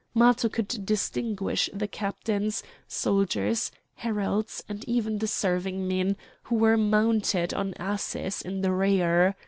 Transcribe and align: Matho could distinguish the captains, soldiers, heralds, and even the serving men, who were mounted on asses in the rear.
Matho 0.15 0.49
could 0.49 0.83
distinguish 0.83 1.69
the 1.71 1.87
captains, 1.87 2.63
soldiers, 2.87 3.71
heralds, 3.97 4.63
and 4.67 4.83
even 4.85 5.19
the 5.19 5.27
serving 5.27 5.87
men, 5.87 6.17
who 6.45 6.55
were 6.55 6.75
mounted 6.75 7.53
on 7.53 7.75
asses 7.77 8.41
in 8.41 8.61
the 8.61 8.71
rear. 8.71 9.35